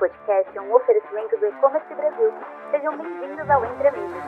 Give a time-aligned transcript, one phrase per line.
[0.00, 2.32] podcast é um oferecimento do E-Commerce Brasil.
[2.70, 4.22] Sejam bem-vindos ao Entre Amigos.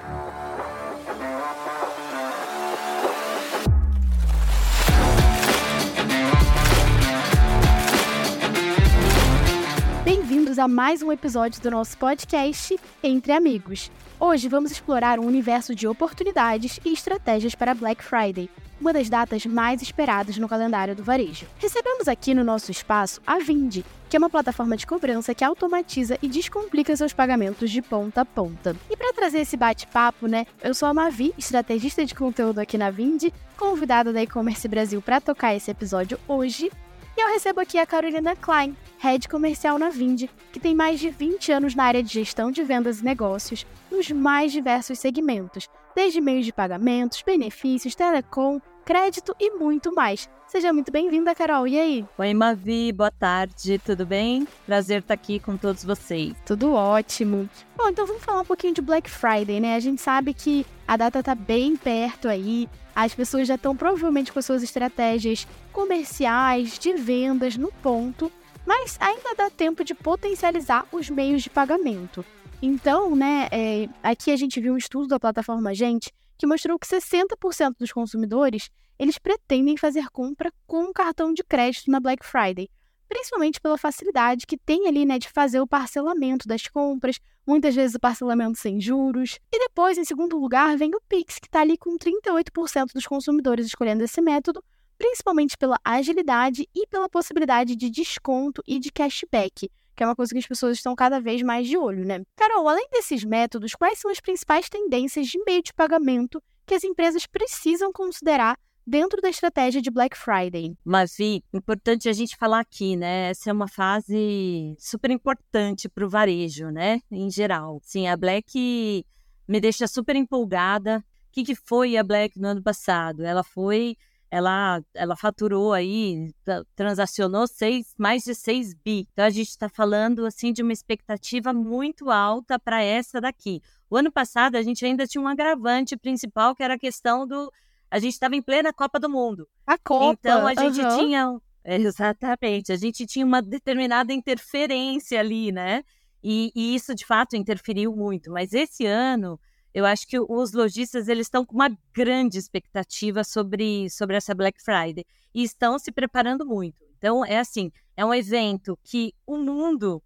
[10.04, 13.90] Bem-vindos a mais um episódio do nosso podcast Entre Amigos.
[14.20, 18.50] Hoje vamos explorar um universo de oportunidades e estratégias para Black Friday,
[18.82, 21.46] uma das datas mais esperadas no calendário do varejo.
[21.56, 26.18] Recebemos aqui no nosso espaço a Vindi, que é uma plataforma de cobrança que automatiza
[26.20, 28.76] e descomplica seus pagamentos de ponta a ponta.
[28.90, 32.90] E para trazer esse bate-papo, né, eu sou a Mavi, estrategista de conteúdo aqui na
[32.90, 36.68] Vindi, convidada da e-commerce Brasil para tocar esse episódio hoje.
[37.16, 41.08] E eu recebo aqui a Carolina Klein, head comercial na Vindi, que tem mais de
[41.08, 46.20] 20 anos na área de gestão de vendas e negócios nos mais diversos segmentos, desde
[46.20, 50.28] meios de pagamentos, benefícios, telecom, crédito e muito mais.
[50.46, 51.66] Seja muito bem-vinda, Carol.
[51.66, 52.04] E aí?
[52.18, 52.92] Oi, Mavi.
[52.92, 53.78] Boa tarde.
[53.78, 54.46] Tudo bem?
[54.66, 56.34] Prazer estar aqui com todos vocês.
[56.44, 57.48] Tudo ótimo.
[57.74, 59.76] Bom, então vamos falar um pouquinho de Black Friday, né?
[59.76, 62.68] A gente sabe que a data tá bem perto aí.
[62.94, 68.30] As pessoas já estão provavelmente com suas estratégias comerciais, de vendas no ponto,
[68.66, 72.22] mas ainda dá tempo de potencializar os meios de pagamento.
[72.60, 76.86] Então, né, é, aqui a gente viu um estudo da plataforma Gente que mostrou que
[76.86, 82.68] 60% dos consumidores eles pretendem fazer compra com cartão de crédito na Black Friday,
[83.08, 87.94] principalmente pela facilidade que tem ali né, de fazer o parcelamento das compras, muitas vezes
[87.94, 89.38] o parcelamento sem juros.
[89.52, 93.66] E depois, em segundo lugar, vem o Pix, que está ali com 38% dos consumidores
[93.66, 94.62] escolhendo esse método,
[94.96, 100.32] principalmente pela agilidade e pela possibilidade de desconto e de cashback que é uma coisa
[100.32, 102.22] que as pessoas estão cada vez mais de olho, né?
[102.36, 106.84] Carol, além desses métodos, quais são as principais tendências de meio de pagamento que as
[106.84, 110.76] empresas precisam considerar dentro da estratégia de Black Friday.
[110.84, 111.16] Mas,
[111.52, 113.30] importante a gente falar aqui, né?
[113.30, 117.00] Essa é uma fase super importante para o varejo, né?
[117.10, 117.80] Em geral.
[117.82, 119.04] Sim, a Black
[119.46, 120.98] me deixa super empolgada.
[121.28, 123.24] O que, que foi a Black no ano passado?
[123.24, 123.96] Ela foi
[124.32, 126.32] ela, ela faturou aí,
[126.74, 129.06] transacionou seis, mais de 6 bi.
[129.12, 133.60] Então a gente está falando assim de uma expectativa muito alta para essa daqui.
[133.90, 137.52] O ano passado a gente ainda tinha um agravante principal que era a questão do
[137.90, 139.46] a gente estava em plena Copa do Mundo.
[139.66, 140.18] A Copa.
[140.18, 140.98] Então a gente uhum.
[140.98, 145.84] tinha exatamente, a gente tinha uma determinada interferência ali, né?
[146.24, 148.30] E, e isso de fato interferiu muito.
[148.30, 149.38] Mas esse ano
[149.74, 154.62] eu acho que os lojistas eles estão com uma grande expectativa sobre, sobre essa Black
[154.62, 156.76] Friday e estão se preparando muito.
[156.98, 160.02] Então, é assim, é um evento que o mundo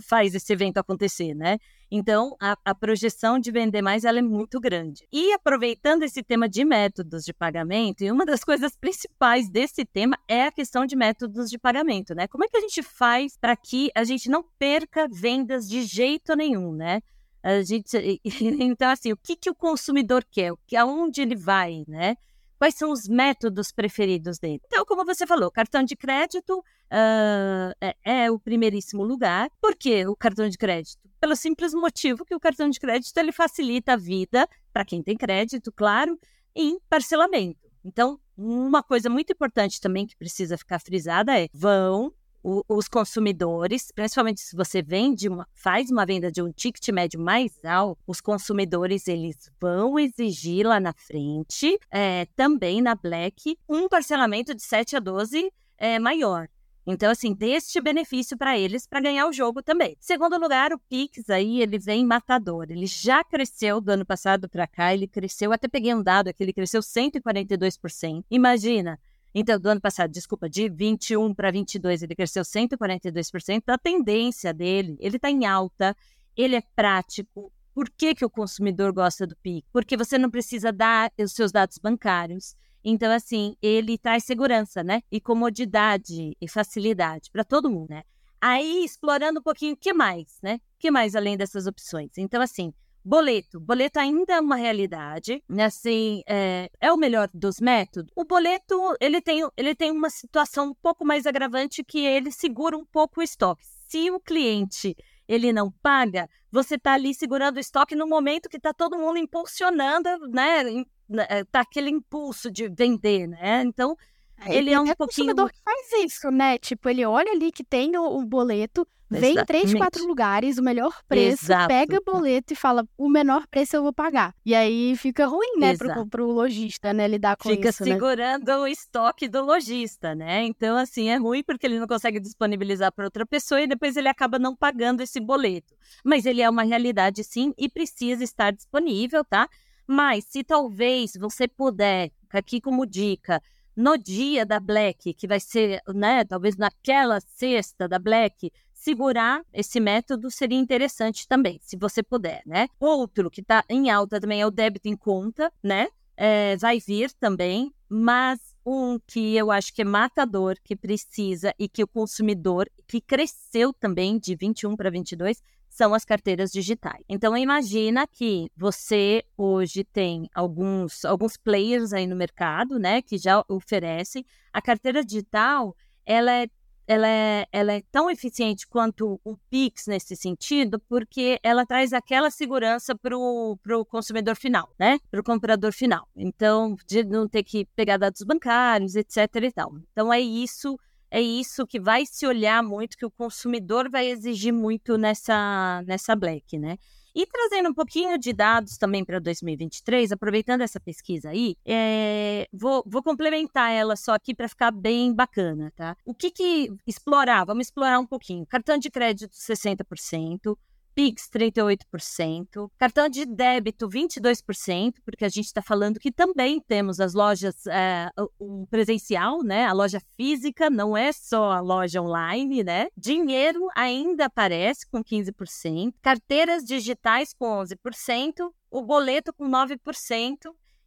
[0.00, 1.58] faz esse evento acontecer, né?
[1.90, 5.06] Então, a, a, projeção de vender mais ela é muito grande.
[5.12, 10.18] E aproveitando esse tema de métodos de pagamento, e uma das coisas principais desse tema
[10.26, 12.26] é a questão de métodos de pagamento, né?
[12.26, 16.34] Como é que a gente faz para que a gente não perca vendas de jeito
[16.34, 17.00] nenhum, né?
[17.46, 17.96] A gente,
[18.60, 20.52] então, assim, o que, que o consumidor quer?
[20.76, 22.16] Aonde ele vai, né?
[22.58, 24.60] Quais são os métodos preferidos dele?
[24.66, 29.48] Então, como você falou, cartão de crédito uh, é, é, o primeiríssimo lugar.
[29.60, 30.98] Por que o cartão de crédito?
[31.20, 35.16] Pelo simples motivo que o cartão de crédito ele facilita a vida para quem tem
[35.16, 36.18] crédito, claro,
[36.52, 37.60] em parcelamento.
[37.84, 42.12] Então, uma coisa muito importante também que precisa ficar frisada é: vão
[42.46, 47.18] o, os consumidores, principalmente se você vende uma, faz uma venda de um ticket médio
[47.18, 53.88] mais alto, os consumidores eles vão exigir lá na frente, é, também na Black, um
[53.88, 56.46] parcelamento de 7 a 12 é, maior.
[56.86, 59.96] Então, assim, dê este benefício para eles para ganhar o jogo também.
[59.98, 62.66] Segundo lugar, o Pix aí, ele vem matador.
[62.70, 66.44] Ele já cresceu do ano passado para cá, ele cresceu, até peguei um dado aqui,
[66.44, 68.24] ele cresceu 142%.
[68.30, 69.00] Imagina,
[69.34, 73.64] então, do ano passado, desculpa, de 21 para 22, ele cresceu 142%.
[73.68, 75.94] A tendência dele, ele está em alta,
[76.36, 77.52] ele é prático.
[77.74, 79.66] Por que, que o consumidor gosta do PIC?
[79.70, 82.56] Porque você não precisa dar os seus dados bancários.
[82.82, 85.02] Então, assim, ele traz segurança, né?
[85.10, 88.04] E comodidade e facilidade para todo mundo, né?
[88.40, 90.54] Aí, explorando um pouquinho, o que mais, né?
[90.54, 92.12] O que mais além dessas opções?
[92.16, 92.72] Então, assim,
[93.06, 93.60] Boleto.
[93.60, 95.66] Boleto ainda é uma realidade, né?
[95.66, 98.10] assim, é, é, o melhor dos métodos.
[98.16, 102.76] O boleto, ele tem, ele tem uma situação um pouco mais agravante que ele segura
[102.76, 103.64] um pouco o estoque.
[103.88, 104.96] Se o cliente
[105.28, 109.18] ele não paga, você está ali segurando o estoque no momento que está todo mundo
[109.18, 110.62] impulsionando, né?
[110.62, 113.62] Está né, aquele impulso de vender, né?
[113.62, 113.96] Então,
[114.46, 115.28] ele é um é pouquinho.
[115.28, 116.58] consumidor que faz isso, né?
[116.58, 120.62] Tipo, ele olha ali que tem o, o boleto, vê em três, quatro lugares o
[120.62, 121.68] melhor preço, Exato.
[121.68, 124.34] pega o boleto e fala, o menor preço eu vou pagar.
[124.44, 126.06] E aí fica ruim, né, pro, Exato.
[126.08, 127.92] pro lojista, né, lidar com Fica isso, né?
[127.92, 130.44] segurando o estoque do lojista, né?
[130.44, 134.08] Então, assim, é ruim porque ele não consegue disponibilizar para outra pessoa e depois ele
[134.08, 135.74] acaba não pagando esse boleto.
[136.04, 139.48] Mas ele é uma realidade, sim, e precisa estar disponível, tá?
[139.86, 143.40] Mas se talvez você puder, aqui como dica,
[143.76, 149.80] no dia da Black, que vai ser, né, talvez naquela sexta da Black, segurar esse
[149.80, 152.68] método seria interessante também, se você puder, né?
[152.78, 155.88] Outro que está em alta também é o débito em conta, né?
[156.16, 161.68] É, vai vir também, mas um que eu acho que é matador, que precisa e
[161.68, 165.42] que o consumidor, que cresceu também de 21 para 22,
[165.76, 167.04] são as carteiras digitais.
[167.06, 173.44] Então imagina que você hoje tem alguns alguns players aí no mercado, né, que já
[173.46, 175.76] oferecem a carteira digital,
[176.06, 176.48] ela é
[176.88, 182.30] ela é, ela é tão eficiente quanto o Pix nesse sentido, porque ela traz aquela
[182.30, 185.00] segurança para o consumidor final, né?
[185.10, 186.06] Para o comprador final.
[186.14, 189.18] Então, de não ter que pegar dados bancários, etc.
[189.42, 189.72] e tal.
[189.90, 190.78] Então, é isso
[191.10, 196.14] é isso que vai se olhar muito, que o consumidor vai exigir muito nessa, nessa
[196.16, 196.78] Black, né?
[197.14, 202.84] E trazendo um pouquinho de dados também para 2023, aproveitando essa pesquisa aí, é, vou,
[202.86, 205.96] vou, complementar ela só aqui para ficar bem bacana, tá?
[206.04, 207.46] O que que explorar?
[207.46, 208.44] Vamos explorar um pouquinho.
[208.44, 210.58] Cartão de crédito 60%,
[210.96, 217.12] Pix 38%, cartão de débito 22%, porque a gente está falando que também temos as
[217.12, 218.08] lojas, é,
[218.38, 219.66] o presencial, né?
[219.66, 222.88] A loja física, não é só a loja online, né?
[222.96, 229.76] Dinheiro ainda aparece com 15%, carteiras digitais com 11%, o boleto com 9%,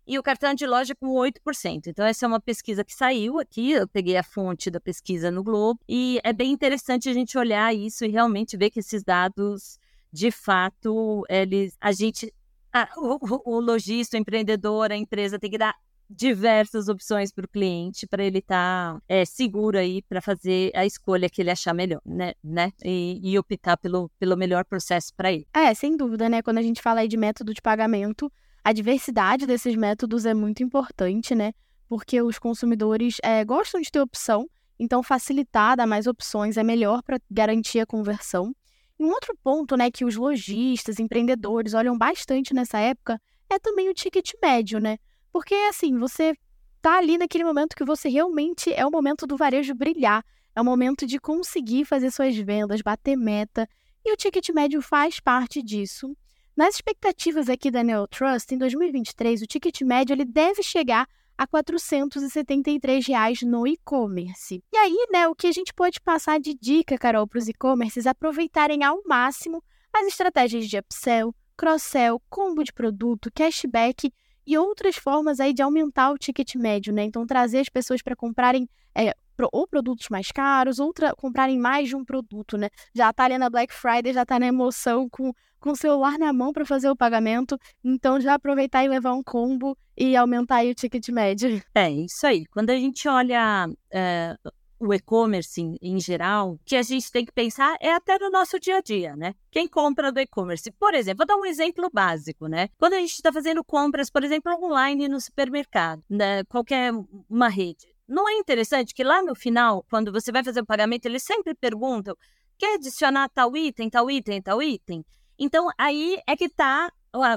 [0.07, 1.85] e o cartão de loja com 8%.
[1.85, 5.43] Então, essa é uma pesquisa que saiu aqui, eu peguei a fonte da pesquisa no
[5.43, 9.77] Globo, e é bem interessante a gente olhar isso e realmente ver que esses dados,
[10.11, 11.77] de fato, eles.
[11.79, 12.33] A gente.
[12.71, 15.75] A, o, o lojista, o empreendedor, a empresa tem que dar
[16.09, 20.85] diversas opções para o cliente para ele estar tá, é, seguro aí para fazer a
[20.85, 22.33] escolha que ele achar melhor, né?
[22.43, 22.71] né?
[22.83, 25.47] E, e optar pelo, pelo melhor processo para ele.
[25.53, 26.41] É, sem dúvida, né?
[26.41, 28.31] Quando a gente fala aí de método de pagamento,
[28.63, 31.53] a diversidade desses métodos é muito importante, né?
[31.87, 37.03] Porque os consumidores é, gostam de ter opção, então facilitar, dar mais opções é melhor
[37.03, 38.53] para garantir a conversão.
[38.99, 43.19] Um outro ponto, né, que os lojistas, empreendedores olham bastante nessa época
[43.49, 44.97] é também o ticket médio, né?
[45.31, 46.35] Porque assim, você
[46.81, 50.23] tá ali naquele momento que você realmente é o momento do varejo brilhar,
[50.55, 53.67] é o momento de conseguir fazer suas vendas, bater meta,
[54.03, 56.15] e o ticket médio faz parte disso.
[56.55, 61.07] Nas expectativas aqui da Neotrust, em 2023, o ticket médio ele deve chegar
[61.39, 64.61] a 473 reais no e-commerce.
[64.73, 68.05] E aí, né, o que a gente pode passar de dica, Carol, para os e-commerces
[68.05, 69.63] aproveitarem ao máximo
[69.93, 74.11] as estratégias de upsell, cross-sell, combo de produto, cashback
[74.45, 77.05] e outras formas aí de aumentar o ticket médio, né?
[77.05, 79.15] Então, trazer as pessoas para comprarem é,
[79.51, 82.69] ou produtos mais caros, ou comprarem mais de um produto, né?
[82.93, 86.33] Já tá ali na Black Friday, já tá na emoção com, com o celular na
[86.33, 90.71] mão para fazer o pagamento, então já aproveitar e levar um combo e aumentar aí
[90.71, 91.49] o ticket médio.
[91.75, 92.45] É, isso aí.
[92.47, 94.35] Quando a gente olha é,
[94.79, 98.29] o e-commerce em, em, geral, o que a gente tem que pensar é até no
[98.29, 99.35] nosso dia a dia, né?
[99.51, 100.71] Quem compra do e-commerce?
[100.71, 102.69] Por exemplo, vou dar um exemplo básico, né?
[102.77, 106.43] Quando a gente está fazendo compras, por exemplo, online no supermercado, né?
[106.45, 106.93] qualquer
[107.29, 111.05] uma rede, não é interessante que lá no final, quando você vai fazer o pagamento,
[111.05, 112.15] eles sempre perguntam:
[112.57, 115.05] quer adicionar tal item, tal item, tal item?
[115.37, 116.91] Então, aí é que está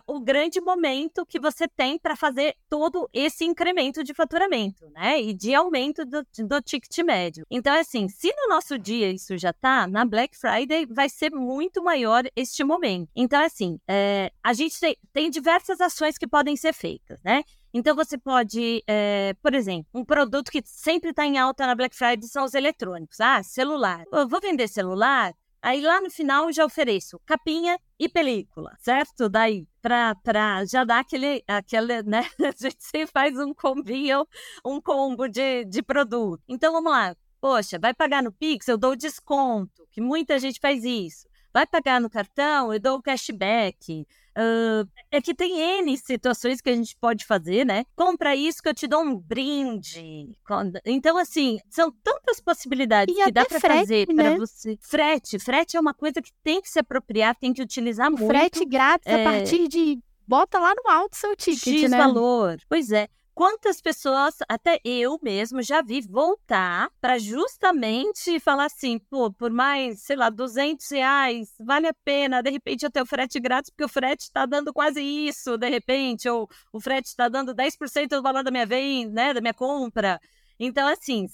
[0.06, 5.20] o grande momento que você tem para fazer todo esse incremento de faturamento, né?
[5.20, 7.46] E de aumento do, do ticket médio.
[7.50, 11.82] Então, assim, se no nosso dia isso já tá, na Black Friday vai ser muito
[11.82, 13.08] maior este momento.
[13.16, 17.42] Então, assim, é, a gente tem, tem diversas ações que podem ser feitas, né?
[17.74, 21.96] Então você pode, é, por exemplo, um produto que sempre está em alta na Black
[21.96, 23.20] Friday são os eletrônicos.
[23.20, 24.04] Ah, celular.
[24.12, 25.34] Eu vou vender celular.
[25.62, 29.28] Aí lá no final já ofereço capinha e película, certo?
[29.28, 32.28] Daí, para já dar aquele, aquele, né?
[32.40, 34.26] A gente sempre faz um combinho,
[34.64, 36.42] um combo de, de produto.
[36.48, 37.16] Então vamos lá.
[37.40, 41.28] Poxa, vai pagar no Pix, eu dou desconto, que muita gente faz isso.
[41.52, 44.06] Vai pagar no cartão, eu dou cashback.
[44.36, 47.84] Uh, é que tem N situações que a gente pode fazer, né?
[47.94, 50.30] Compra isso que eu te dou um brinde.
[50.86, 54.14] Então, assim, são tantas possibilidades e que dá para fazer né?
[54.14, 54.78] para você.
[54.80, 58.26] Frete, frete é uma coisa que tem que se apropriar, tem que utilizar muito.
[58.26, 59.20] Frete grátis é...
[59.20, 59.98] a partir de.
[60.26, 61.98] Bota lá no alto seu ticket, X né?
[61.98, 62.56] valor.
[62.68, 63.08] Pois é.
[63.42, 70.00] Quantas pessoas, até eu mesmo, já vi voltar para justamente falar assim, pô, por mais,
[70.02, 73.88] sei lá, 200 reais, vale a pena, de repente eu tenho frete grátis, porque o
[73.88, 78.44] frete está dando quase isso, de repente, ou o frete está dando 10% do valor
[78.44, 80.20] da minha venda, né, da minha compra.
[80.56, 81.26] Então, assim,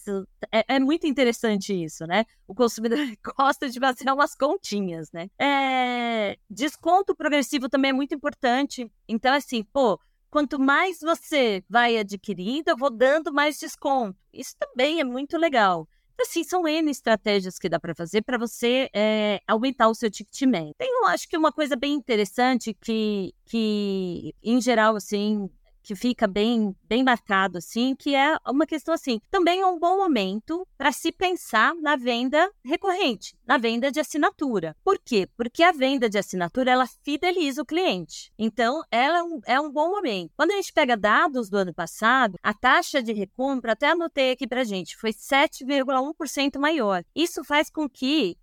[0.51, 2.25] é, é, muito interessante isso, né?
[2.47, 2.99] O consumidor
[3.37, 5.29] gosta de fazer umas continhas, né?
[5.39, 8.91] É, desconto progressivo também é muito importante.
[9.07, 14.19] Então, assim, pô, quanto mais você vai adquirindo, eu vou dando mais desconto.
[14.33, 15.89] Isso também é muito legal.
[16.15, 20.11] Então, assim, são N estratégias que dá para fazer para você é, aumentar o seu
[20.11, 20.75] ticket médio.
[20.77, 25.49] Tem, eu acho que uma coisa bem interessante que, que em geral, assim,
[25.89, 29.97] que fica bem, bem marcado, assim, que é uma questão assim, também é um bom
[29.97, 34.77] momento para se pensar na venda recorrente, na venda de assinatura.
[34.85, 35.27] Por quê?
[35.35, 38.31] Porque a venda de assinatura, ela fideliza o cliente.
[38.39, 40.31] Então, ela é um, é um bom momento.
[40.37, 44.47] Quando a gente pega dados do ano passado, a taxa de recompra, até anotei aqui
[44.47, 47.03] para gente, foi 7,1% maior.
[47.17, 48.37] Isso faz com que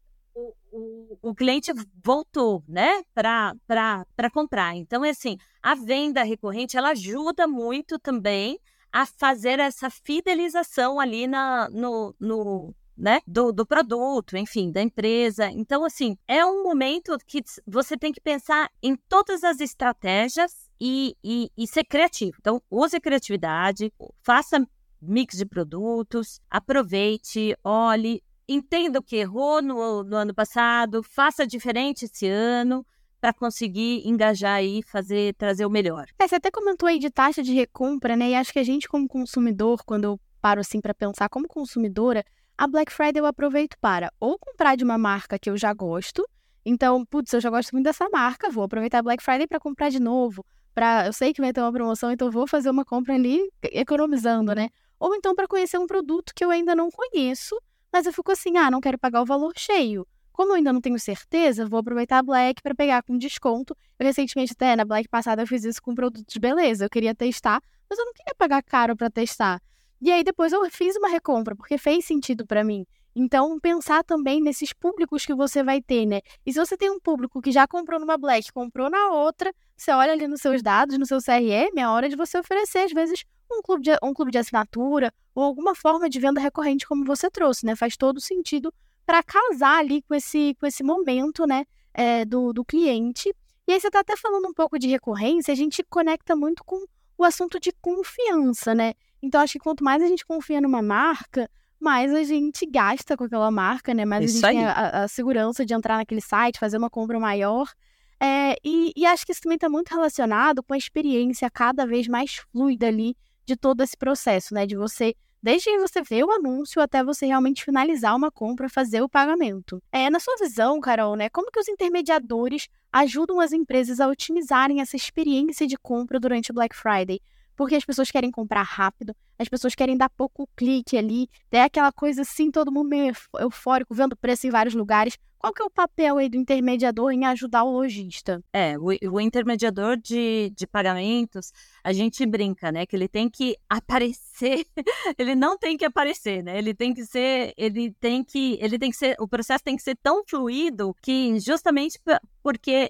[0.75, 1.71] o, o, cliente
[2.03, 4.75] voltou, né, para comprar.
[4.75, 8.59] Então, é assim, a venda recorrente, ela ajuda muito também
[8.91, 15.49] a fazer essa fidelização ali na, no, no né, do, do produto, enfim, da empresa.
[15.49, 21.15] Então, assim, é um momento que você tem que pensar em todas as estratégias e,
[21.23, 22.37] e, e ser criativo.
[22.39, 24.65] Então, use criatividade, faça
[25.01, 32.05] mix de produtos, aproveite, olhe, entenda o que errou no, no ano passado, faça diferente
[32.05, 32.85] esse ano
[33.19, 36.05] para conseguir engajar e fazer trazer o melhor.
[36.19, 38.29] É, você até comentou aí de taxa de recompra, né?
[38.29, 42.23] E acho que a gente como consumidor, quando eu paro assim para pensar como consumidora,
[42.57, 46.23] a Black Friday eu aproveito para ou comprar de uma marca que eu já gosto,
[46.65, 49.89] então, putz, eu já gosto muito dessa marca, vou aproveitar a Black Friday para comprar
[49.89, 53.13] de novo, para eu sei que vai ter uma promoção, então vou fazer uma compra
[53.13, 53.39] ali
[53.71, 54.69] economizando, né?
[54.99, 57.55] Ou então para conhecer um produto que eu ainda não conheço
[57.95, 60.05] mas eu fico assim, ah, não quero pagar o valor cheio.
[60.33, 63.73] Como eu ainda não tenho certeza, vou aproveitar a Black para pegar com desconto.
[63.97, 66.83] Eu recentemente, até na Black passada, eu fiz isso com produtos de beleza.
[66.83, 69.61] Eu queria testar, mas eu não queria pagar caro para testar.
[70.01, 72.85] E aí depois eu fiz uma recompra, porque fez sentido para mim.
[73.15, 76.19] Então, pensar também nesses públicos que você vai ter, né?
[76.45, 79.91] E se você tem um público que já comprou numa Black, comprou na outra, você
[79.91, 83.23] olha ali nos seus dados, no seu CRM, é hora de você oferecer, às vezes,
[83.51, 87.29] um clube de, um clube de assinatura ou alguma forma de venda recorrente como você
[87.29, 87.75] trouxe, né?
[87.75, 88.73] Faz todo sentido
[89.05, 93.33] para casar ali com esse, com esse momento, né, é, do, do cliente.
[93.67, 96.83] E aí você está até falando um pouco de recorrência, a gente conecta muito com
[97.17, 98.93] o assunto de confiança, né?
[99.21, 101.49] Então, acho que quanto mais a gente confia numa marca,
[101.79, 104.05] mais a gente gasta com aquela marca, né?
[104.05, 104.65] Mais Isso a gente aí.
[104.65, 107.71] tem a, a, segurança de entrar naquele site, fazer uma compra maior.
[108.19, 112.07] É, e, e acho que isso também está muito relacionado com a experiência cada vez
[112.07, 114.65] mais fluida ali de todo esse processo, né?
[114.65, 119.09] De você, desde você ver o anúncio até você realmente finalizar uma compra, fazer o
[119.09, 119.81] pagamento.
[119.91, 121.29] É, na sua visão, Carol, né?
[121.29, 126.53] Como que os intermediadores ajudam as empresas a otimizarem essa experiência de compra durante o
[126.53, 127.19] Black Friday?
[127.55, 131.91] porque as pessoas querem comprar rápido, as pessoas querem dar pouco clique ali, é aquela
[131.91, 135.17] coisa assim, todo mundo meio eufórico, vendo preço em vários lugares.
[135.37, 138.43] Qual que é o papel aí do intermediador em ajudar o lojista?
[138.51, 141.51] É, o, o intermediador de, de pagamentos,
[141.83, 144.65] a gente brinca, né, que ele tem que aparecer,
[145.19, 148.89] ele não tem que aparecer, né, ele tem que ser, ele tem que, ele tem
[148.89, 151.99] que ser, o processo tem que ser tão fluido que justamente
[152.41, 152.89] porque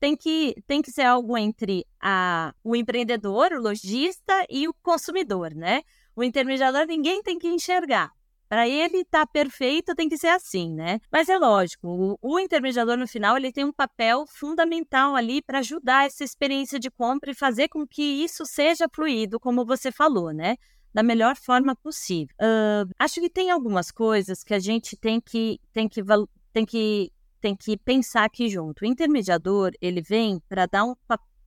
[0.00, 5.54] tem que, tem que ser algo entre a, o empreendedor, o lojista e o consumidor,
[5.54, 5.82] né?
[6.14, 8.10] O intermediador ninguém tem que enxergar.
[8.48, 11.00] Para ele estar tá perfeito, tem que ser assim, né?
[11.12, 15.58] Mas é lógico, o, o, intermediador no final ele tem um papel fundamental ali para
[15.58, 20.32] ajudar essa experiência de compra e fazer com que isso seja fluido, como você falou,
[20.32, 20.56] né?
[20.94, 22.34] Da melhor forma possível.
[22.40, 26.02] Uh, acho que tem algumas coisas que a gente tem que, tem que,
[26.50, 28.82] tem que tem que pensar aqui junto.
[28.82, 30.94] O intermediador, ele vem para dar um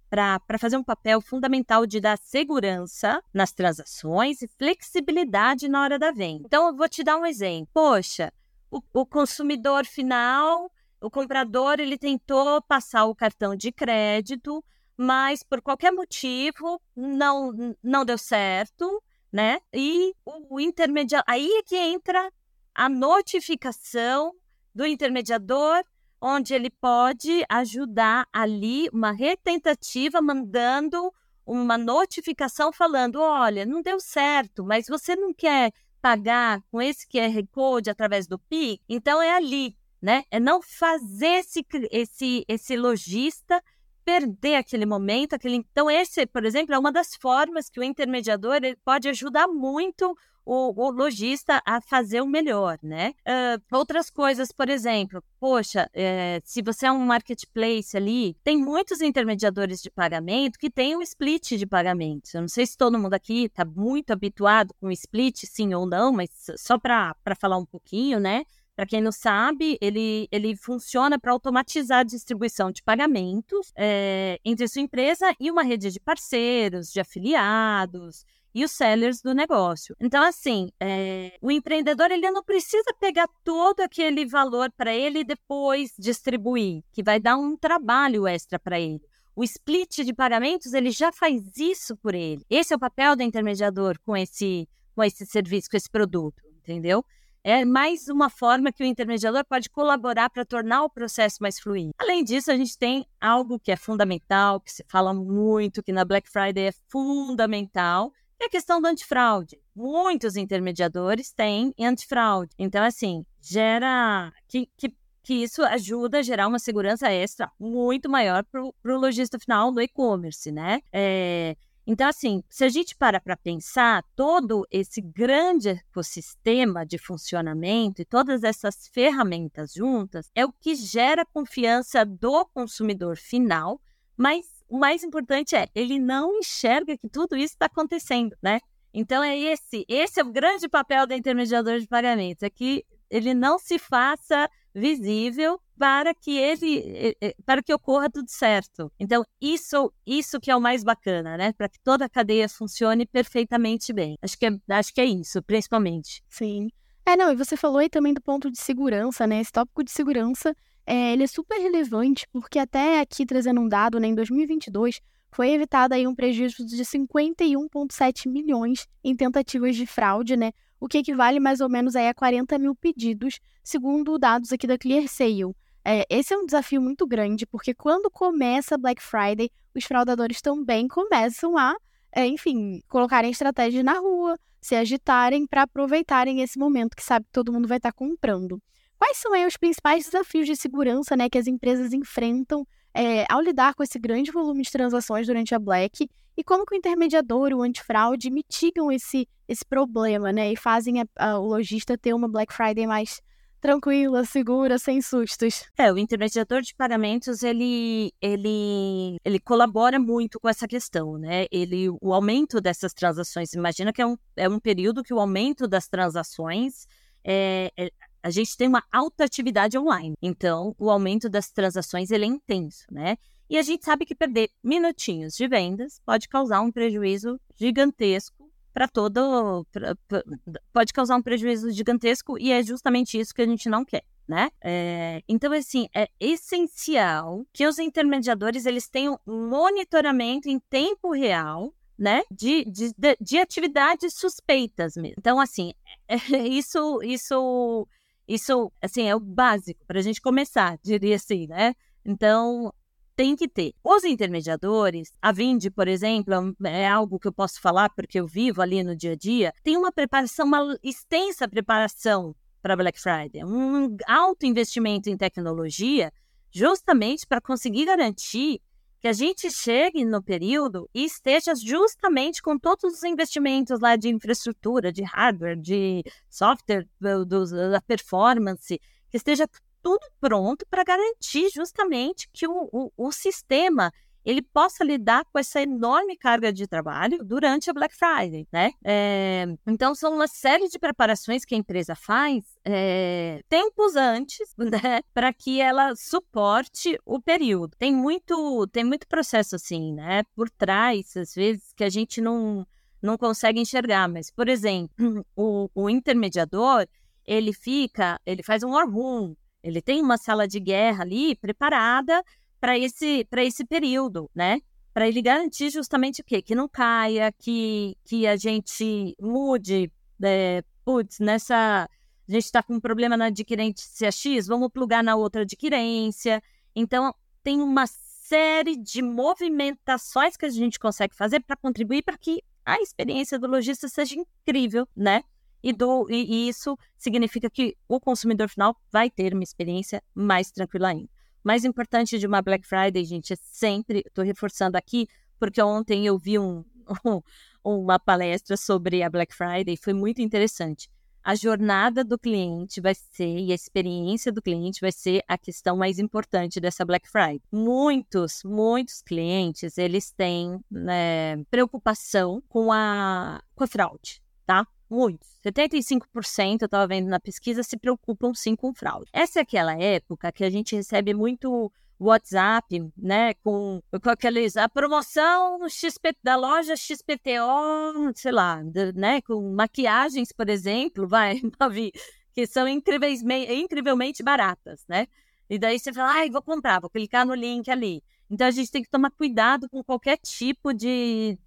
[0.10, 6.12] para fazer um papel fundamental de dar segurança nas transações e flexibilidade na hora da
[6.12, 6.44] venda.
[6.46, 7.70] Então, eu vou te dar um exemplo.
[7.74, 8.34] Poxa,
[8.70, 10.70] o, o consumidor final,
[11.00, 14.62] o comprador, ele tentou passar o cartão de crédito,
[14.98, 19.60] mas por qualquer motivo não, não deu certo, né?
[19.74, 21.26] E o, o intermediário.
[21.26, 22.30] Aí é que entra
[22.76, 24.34] a notificação
[24.74, 25.84] do intermediador,
[26.22, 31.12] onde ele pode ajudar ali uma retentativa, mandando
[31.46, 37.46] uma notificação falando: olha, não deu certo, mas você não quer pagar com esse QR
[37.52, 38.84] Code através do PIX?
[38.88, 40.24] Então é ali, né?
[40.32, 43.62] É não fazer esse, esse, esse lojista
[44.04, 48.56] perder aquele momento, aquele então esse, por exemplo, é uma das formas que o intermediador
[48.56, 53.14] ele pode ajudar muito o, o lojista a fazer o melhor, né?
[53.22, 59.02] Uh, outras coisas, por exemplo, poxa, é, se você é um marketplace ali, tem muitos
[59.02, 62.34] intermediadores de pagamento que tem um split de pagamentos.
[62.34, 66.12] Eu não sei se todo mundo aqui está muito habituado com split, sim ou não,
[66.12, 68.44] mas só para falar um pouquinho, né?
[68.76, 74.68] Para quem não sabe, ele, ele funciona para automatizar a distribuição de pagamentos é, entre
[74.68, 79.96] sua empresa e uma rede de parceiros, de afiliados e os sellers do negócio.
[80.00, 85.24] Então, assim, é, o empreendedor ele não precisa pegar todo aquele valor para ele e
[85.24, 89.02] depois distribuir, que vai dar um trabalho extra para ele.
[89.36, 92.46] O split de pagamentos ele já faz isso por ele.
[92.50, 97.04] Esse é o papel do intermediador com esse, com esse serviço, com esse produto, entendeu?
[97.44, 101.92] É mais uma forma que o intermediador pode colaborar para tornar o processo mais fluido.
[101.98, 106.06] Além disso, a gente tem algo que é fundamental, que se fala muito, que na
[106.06, 109.60] Black Friday é fundamental, é a questão do antifraude.
[109.76, 112.54] Muitos intermediadores têm antifraude.
[112.58, 114.32] Então, assim, gera.
[114.48, 114.94] Que, que,
[115.24, 119.82] que isso ajuda a gerar uma segurança extra muito maior para o lojista final do
[119.82, 120.82] e-commerce, né?
[120.92, 121.56] É,
[121.86, 128.06] então, assim, se a gente para para pensar, todo esse grande ecossistema de funcionamento e
[128.06, 133.82] todas essas ferramentas juntas é o que gera confiança do consumidor final,
[134.16, 138.60] mas o mais importante é, ele não enxerga que tudo isso está acontecendo, né?
[138.94, 143.34] Então é esse, esse é o grande papel do intermediador de pagamentos, é que ele
[143.34, 147.14] não se faça visível para que ele
[147.46, 148.90] para que ocorra tudo certo.
[148.98, 151.52] Então isso isso que é o mais bacana, né?
[151.52, 154.18] Para que toda a cadeia funcione perfeitamente bem.
[154.22, 156.24] Acho que é, acho que é isso, principalmente.
[156.30, 156.70] Sim.
[157.06, 159.42] É, não, e você falou aí também do ponto de segurança, né?
[159.42, 164.00] Esse tópico de segurança é, ele é super relevante porque até aqui trazendo um dado,
[164.00, 170.36] né, em 2022 foi evitado aí um prejuízo de 51,7 milhões em tentativas de fraude,
[170.36, 170.52] né?
[170.80, 174.78] O que equivale mais ou menos aí a 40 mil pedidos, segundo dados aqui da
[174.78, 175.56] ClearSale.
[175.86, 180.88] É, esse é um desafio muito grande, porque quando começa Black Friday, os fraudadores também
[180.88, 181.76] começam a,
[182.12, 187.32] é, enfim, colocarem estratégias na rua, se agitarem para aproveitarem esse momento que sabe que
[187.32, 188.62] todo mundo vai estar tá comprando.
[189.02, 193.42] Quais são aí os principais desafios de segurança né, que as empresas enfrentam é, ao
[193.42, 197.52] lidar com esse grande volume de transações durante a Black e como que o intermediador,
[197.52, 202.28] o antifraude, mitigam esse, esse problema né, e fazem a, a, o lojista ter uma
[202.28, 203.20] Black Friday mais
[203.60, 205.66] tranquila, segura, sem sustos.
[205.80, 211.48] É, o intermediador de pagamentos, ele, ele, ele colabora muito com essa questão, né?
[211.52, 215.68] Ele, o aumento dessas transações, imagina que é um, é um período que o aumento
[215.68, 216.86] das transações
[217.24, 217.90] é, é
[218.24, 220.16] a gente tem uma alta atividade online.
[220.22, 223.18] Então, o aumento das transações ele é intenso, né?
[223.50, 228.88] E a gente sabe que perder minutinhos de vendas pode causar um prejuízo gigantesco para
[228.88, 229.66] todo.
[229.72, 230.24] Pra, pra,
[230.72, 234.04] pode causar um prejuízo gigantesco e é justamente isso que a gente não quer.
[234.28, 234.50] Né?
[234.62, 242.24] É, então, assim, é essencial que os intermediadores eles tenham monitoramento em tempo real né,
[242.32, 245.16] de, de, de, atividades suspeitas mesmo.
[245.20, 245.74] Então, assim,
[246.08, 246.16] é,
[246.48, 247.88] isso, isso
[248.34, 251.74] isso, assim, é o básico para a gente começar, diria assim, né?
[252.06, 252.74] Então,
[253.16, 253.74] tem que ter.
[253.84, 258.62] Os intermediadores, a Vindi, por exemplo, é algo que eu posso falar porque eu vivo
[258.62, 263.98] ali no dia a dia, tem uma preparação, uma extensa preparação para Black Friday, um
[264.08, 266.12] alto investimento em tecnologia,
[266.52, 268.62] justamente para conseguir garantir
[269.02, 274.10] que a gente chegue no período e esteja justamente com todos os investimentos lá de
[274.10, 279.48] infraestrutura, de hardware, de software, do, do, da performance, que esteja
[279.82, 283.92] tudo pronto para garantir justamente que o, o, o sistema
[284.24, 288.72] ele possa lidar com essa enorme carga de trabalho durante a Black Friday, né?
[288.84, 295.02] É, então, são uma série de preparações que a empresa faz é, tempos antes, né?
[295.14, 297.76] Para que ela suporte o período.
[297.78, 300.24] Tem muito, tem muito processo assim, né?
[300.36, 302.66] Por trás, às vezes, que a gente não,
[303.02, 304.08] não consegue enxergar.
[304.08, 304.94] Mas, por exemplo,
[305.36, 306.86] o, o intermediador,
[307.26, 312.24] ele fica, ele faz um war room, ele tem uma sala de guerra ali preparada
[312.62, 314.62] para esse, esse período, né?
[314.94, 316.42] Para ele garantir justamente o quê?
[316.42, 321.90] Que não caia, que, que a gente mude, é, putz, nessa.
[322.30, 326.42] A gente está com um problema na adquirência X, vamos plugar na outra adquirência.
[326.76, 332.42] Então, tem uma série de movimentações que a gente consegue fazer para contribuir para que
[332.64, 335.24] a experiência do lojista seja incrível, né?
[335.64, 340.52] E, do, e, e, isso significa que o consumidor final vai ter uma experiência mais
[340.52, 341.21] tranquila ainda.
[341.44, 345.08] Mais importante de uma Black Friday, gente, é sempre, estou reforçando aqui,
[345.40, 346.64] porque ontem eu vi um,
[347.06, 347.22] um,
[347.64, 350.90] uma palestra sobre a Black Friday, foi muito interessante.
[351.24, 355.78] A jornada do cliente vai ser, e a experiência do cliente vai ser a questão
[355.78, 357.42] mais importante dessa Black Friday.
[357.52, 364.66] Muitos, muitos clientes, eles têm né, preocupação com a, com a fraude, tá?
[364.92, 365.40] Muitos.
[365.42, 369.10] 75% eu estava vendo na pesquisa se preocupam sim com fraude.
[369.14, 374.68] Essa é aquela época que a gente recebe muito WhatsApp, né, com, com aqueles a
[374.68, 378.62] promoção XP, da loja XPTO, sei lá,
[378.94, 381.94] né, com maquiagens, por exemplo, vai, Mavi,
[382.34, 385.08] que são incrivelmente baratas, né?
[385.50, 388.04] E daí você fala, ai, vou comprar, vou clicar no link ali.
[388.30, 391.38] Então a gente tem que tomar cuidado com qualquer tipo de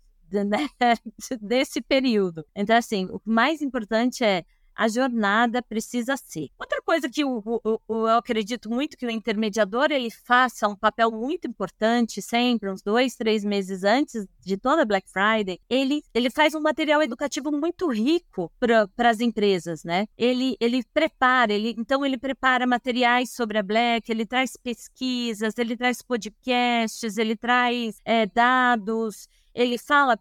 [0.45, 0.69] né,
[1.41, 2.45] desse período.
[2.55, 4.45] Então assim, o mais importante é
[4.75, 6.49] a jornada precisa ser.
[6.59, 7.43] Outra coisa que eu,
[7.89, 13.15] eu, acredito muito que o intermediador ele faça um papel muito importante sempre, uns dois,
[13.15, 18.51] três meses antes de toda Black Friday, ele, ele faz um material educativo muito rico
[18.59, 20.07] para as empresas, né?
[20.19, 25.77] Ele, ele prepara, ele, então ele prepara materiais sobre a Black, ele traz pesquisas, ele
[25.77, 30.19] traz podcasts, ele traz é, dados, ele fala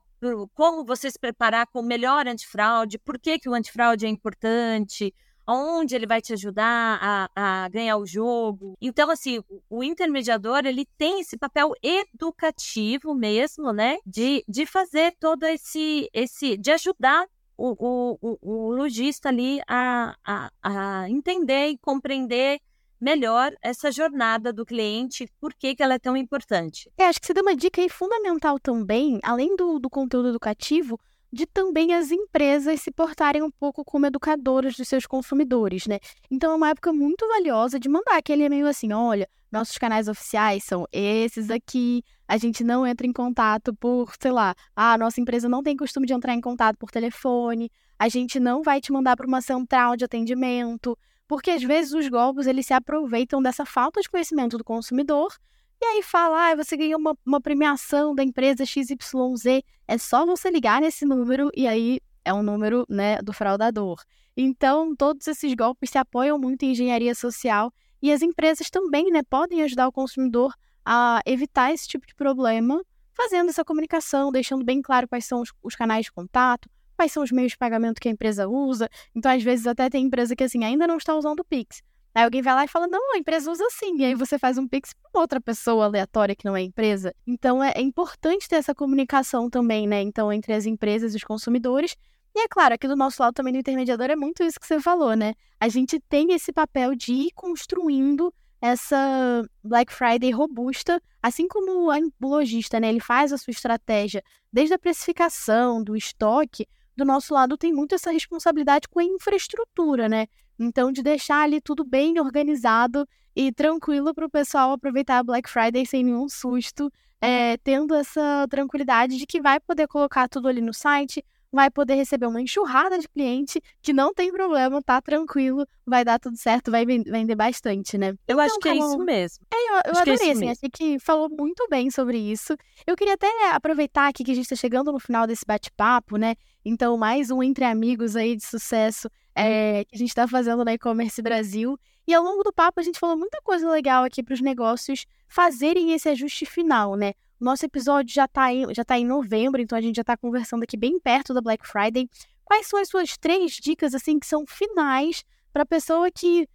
[0.54, 5.14] como você se preparar com o melhor antifraude, por que, que o antifraude é importante,
[5.48, 8.78] onde ele vai te ajudar a, a, ganhar o jogo.
[8.82, 13.98] Então, assim, o intermediador, ele tem esse papel educativo mesmo, né?
[14.06, 20.52] De, de fazer todo esse, esse de ajudar o, o, o, lojista ali a, a,
[20.62, 22.60] a entender e compreender
[23.04, 26.90] melhor essa jornada do cliente, por que, que ela é tão importante.
[26.98, 30.98] É, acho que você deu uma dica aí fundamental também, além do, do conteúdo educativo,
[31.32, 36.00] de também as empresas se portarem um pouco como educadoras dos seus consumidores, né?
[36.32, 40.64] Então é uma época muito valiosa de mandar aquele e-mail assim, olha, nossos canais oficiais
[40.64, 45.50] são esses aqui, a gente não entra em contato por, sei lá, ah, nossa empresa
[45.50, 49.18] não tem costume de entrar em contato por telefone, a gente não vai te mandar
[49.18, 54.02] para uma central de atendimento, porque às vezes os golpes eles se aproveitam dessa falta
[54.02, 55.34] de conhecimento do consumidor
[55.82, 60.50] e aí fala, ah, você ganhou uma, uma premiação da empresa XYZ, é só você
[60.50, 64.02] ligar nesse número e aí é um número né, do fraudador.
[64.36, 69.22] Então, todos esses golpes se apoiam muito em engenharia social e as empresas também né,
[69.30, 70.54] podem ajudar o consumidor
[70.86, 72.82] a evitar esse tipo de problema,
[73.12, 77.24] fazendo essa comunicação, deixando bem claro quais são os, os canais de contato, quais são
[77.24, 78.90] os meios de pagamento que a empresa usa.
[79.16, 81.82] Então, às vezes, até tem empresa que assim ainda não está usando o Pix.
[82.16, 83.98] Aí alguém vai lá e fala, não, a empresa usa assim.
[83.98, 87.14] E aí você faz um Pix para outra pessoa aleatória que não é empresa.
[87.26, 90.02] Então é, é importante ter essa comunicação também, né?
[90.02, 91.96] Então, entre as empresas e os consumidores.
[92.36, 94.80] E é claro, aqui do nosso lado também do intermediador é muito isso que você
[94.80, 95.34] falou, né?
[95.60, 102.30] A gente tem esse papel de ir construindo essa Black Friday robusta, assim como o
[102.30, 102.90] lojista, né?
[102.90, 107.96] Ele faz a sua estratégia desde a precificação, do estoque, do nosso lado tem muito
[107.96, 110.28] essa responsabilidade com a infraestrutura, né?
[110.60, 115.50] Então, de deixar ali tudo bem organizado e tranquilo para o pessoal aproveitar a Black
[115.50, 120.62] Friday sem nenhum susto, é, tendo essa tranquilidade de que vai poder colocar tudo ali
[120.62, 121.24] no site,
[121.54, 126.20] vai poder receber uma enxurrada de cliente que não tem problema, tá tranquilo, vai dar
[126.20, 128.10] tudo certo, vai vender bastante, né?
[128.10, 129.46] Eu então, acho que é isso mesmo.
[129.54, 132.58] É, eu, eu é adorei, é assim, achei que falou muito bem sobre isso.
[132.88, 136.34] Eu queria até aproveitar aqui que a gente está chegando no final desse bate-papo, né?
[136.66, 140.74] Então, mais um Entre Amigos aí de sucesso é, que a gente está fazendo na
[140.74, 141.78] e-commerce Brasil.
[142.08, 145.06] E ao longo do papo a gente falou muita coisa legal aqui para os negócios
[145.28, 147.14] fazerem esse ajuste final, né?
[147.44, 150.64] Nosso episódio já está em, já tá em novembro, então a gente já está conversando
[150.64, 152.10] aqui bem perto da Black Friday.
[152.46, 156.48] Quais são as suas três dicas, assim, que são finais para pessoa que.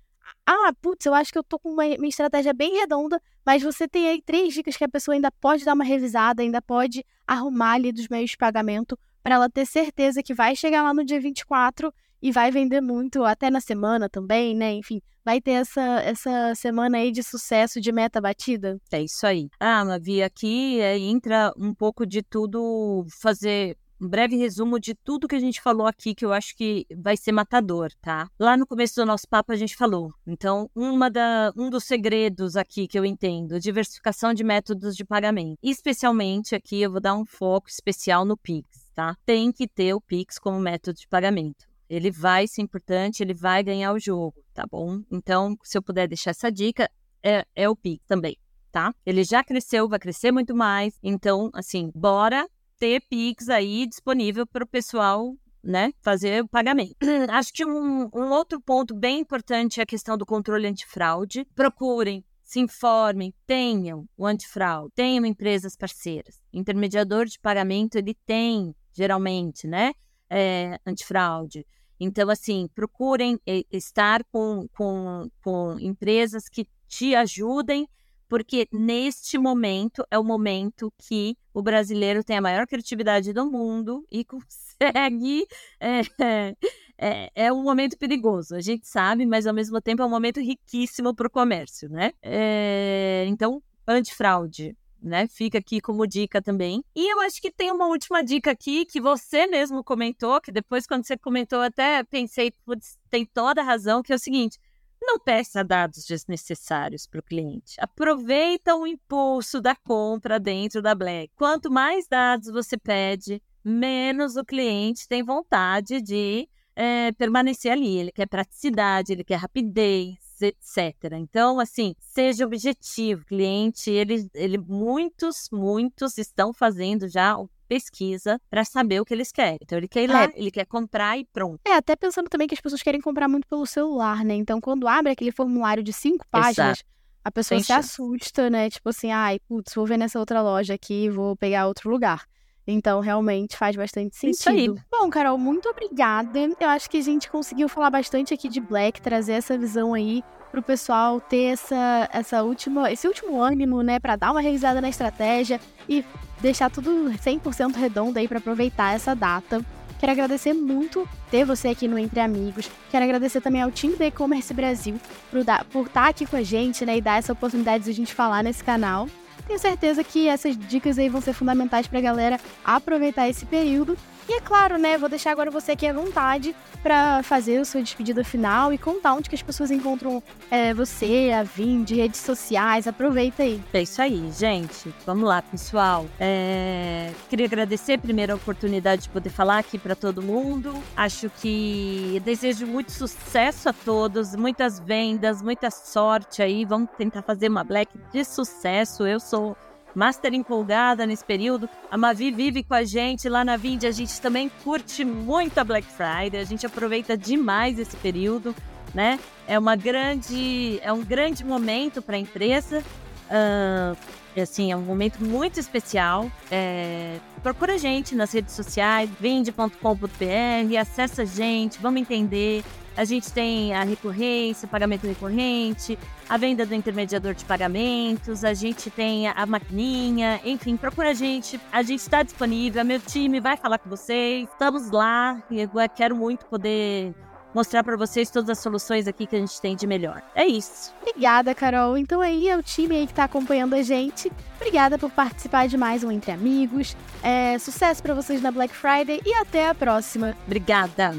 [0.47, 3.87] Ah, putz, eu acho que eu tô com uma, uma estratégia bem redonda, mas você
[3.87, 7.73] tem aí três dicas que a pessoa ainda pode dar uma revisada, ainda pode arrumar
[7.73, 11.21] ali dos meios de pagamento para ela ter certeza que vai chegar lá no dia
[11.21, 14.73] 24 e vai vender muito até na semana também, né?
[14.75, 18.81] Enfim, vai ter essa, essa semana aí de sucesso de meta batida?
[18.91, 19.49] É isso aí.
[19.61, 25.27] Ah, Mavi, aqui é, entra um pouco de tudo, fazer um breve resumo de tudo
[25.27, 28.29] que a gente falou aqui, que eu acho que vai ser matador, tá?
[28.39, 30.13] Lá no começo do nosso papo a gente falou.
[30.27, 35.59] Então, uma da, um dos segredos aqui que eu entendo, diversificação de métodos de pagamento.
[35.63, 39.17] Especialmente aqui eu vou dar um foco especial no Pix, tá?
[39.27, 41.68] Tem que ter o Pix como método de pagamento.
[41.89, 45.01] Ele vai ser importante, ele vai ganhar o jogo, tá bom?
[45.11, 46.91] Então, se eu puder deixar essa dica,
[47.23, 48.37] é, é o Pix também,
[48.71, 48.95] tá?
[49.05, 50.99] Ele já cresceu, vai crescer muito mais.
[51.03, 52.49] Então, assim, bora
[52.79, 56.97] ter Pix aí disponível para o pessoal né, fazer o pagamento.
[57.31, 61.45] Acho que um, um, outro ponto bem importante é a questão do controle antifraude.
[61.55, 66.41] Procurem se informem, tenham o antifraude, tenham empresas parceiras.
[66.51, 69.93] Intermediador de pagamento, ele tem, geralmente, né,
[70.31, 71.67] é, antifraude.
[72.01, 73.39] Então, assim, procurem
[73.71, 77.89] estar com, com, com empresas que te ajudem,
[78.29, 84.05] porque neste momento é o momento que o brasileiro tem a maior criatividade do mundo
[84.11, 85.47] e consegue.
[85.81, 86.55] É,
[86.99, 90.41] é, é, um momento perigoso, a gente sabe, mas ao mesmo tempo é um momento
[90.41, 92.13] riquíssimo para o comércio, né?
[92.23, 95.27] É, então, antifraude né?
[95.29, 96.85] Fica aqui como dica também.
[96.95, 100.87] E eu acho que tem uma última dica aqui que você mesmo comentou, que depois
[100.87, 104.59] quando você comentou até pensei, putz, tem toda a razão, que é o seguinte:
[105.01, 107.77] não peça dados desnecessários para o cliente.
[107.79, 111.33] Aproveita o impulso da compra dentro da Black.
[111.37, 117.99] Quanto mais dados você pede, menos o cliente tem vontade de é, permanecer ali.
[117.99, 120.95] Ele quer praticidade, ele quer rapidez, etc.
[121.13, 127.37] Então, assim, seja objetivo, cliente, ele, ele muitos, muitos estão fazendo já
[127.69, 129.59] pesquisa para saber o que eles querem.
[129.63, 130.33] Então ele quer ir lá, é.
[130.35, 131.61] ele quer comprar e pronto.
[131.67, 134.35] É, até pensando também que as pessoas querem comprar muito pelo celular, né?
[134.35, 136.85] Então quando abre aquele formulário de cinco páginas, Exato.
[137.23, 137.91] a pessoa Sem se chance.
[137.91, 138.71] assusta, né?
[138.71, 142.27] Tipo assim, ai, putz, vou ver nessa outra loja aqui, vou pegar outro lugar.
[142.71, 144.79] Então, realmente faz bastante sentido.
[144.91, 146.39] Bom, Carol, muito obrigada.
[146.61, 150.23] Eu acho que a gente conseguiu falar bastante aqui de Black, trazer essa visão aí
[150.51, 154.89] pro pessoal ter essa, essa última, esse último ânimo, né, para dar uma revisada na
[154.89, 156.05] estratégia e
[156.41, 159.65] deixar tudo 100% redondo aí para aproveitar essa data.
[159.99, 162.71] Quero agradecer muito ter você aqui no Entre Amigos.
[162.91, 165.01] Quero agradecer também ao time da E-Commerce Brasil
[165.31, 167.91] por, dar, por estar tá aqui com a gente né, e dar essa oportunidade de
[167.91, 169.09] a gente falar nesse canal.
[169.47, 173.97] Tenho certeza que essas dicas aí vão ser fundamentais para a galera aproveitar esse período
[174.29, 177.83] e é claro, né, vou deixar agora você aqui à vontade para fazer a sua
[177.83, 182.21] despedida final e contar onde que as pessoas encontram é, você, a Vim, de redes
[182.21, 182.87] sociais.
[182.87, 183.61] Aproveita aí.
[183.73, 184.95] É isso aí, gente.
[185.07, 186.07] Vamos lá, pessoal.
[186.21, 187.11] É...
[187.29, 190.75] Queria agradecer primeiro a oportunidade de poder falar aqui para todo mundo.
[190.97, 196.65] Acho que desejo muito sucesso a todos, muitas vendas, muita sorte aí.
[196.65, 199.07] Vamos tentar fazer uma Black de sucesso.
[199.07, 199.57] Eu sou
[199.99, 201.69] Master empolgada nesse período.
[201.91, 203.83] A Mavi vive com a gente lá na Vind.
[203.83, 206.41] A gente também curte muito a Black Friday.
[206.41, 208.55] A gente aproveita demais esse período,
[208.95, 209.19] né?
[209.49, 212.85] É uma grande, é um grande momento para a empresa.
[213.29, 213.97] Uh,
[214.41, 216.31] assim, é um momento muito especial.
[216.49, 222.63] É, procura a gente nas redes sociais, vende.com.br, acessa a gente, vamos entender.
[222.99, 225.97] A gente tem a recorrência, pagamento recorrente,
[226.29, 231.61] a venda do intermediador de pagamentos, a gente tem a maquininha, enfim, procura a gente.
[231.71, 234.49] A gente está disponível, meu time vai falar com vocês.
[234.51, 237.15] Estamos lá e eu quero muito poder
[237.59, 240.23] mostrar para vocês todas as soluções aqui que a gente tem de melhor.
[240.33, 240.95] É isso.
[241.03, 241.99] Obrigada, Carol.
[241.99, 244.31] Então aí é o time aí que está acompanhando a gente.
[244.57, 246.97] Obrigada por participar de mais um Entre Amigos.
[247.21, 250.37] É, sucesso para vocês na Black Friday e até a próxima.
[250.47, 251.13] Obrigada.